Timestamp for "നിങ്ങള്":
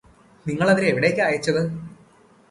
0.45-0.71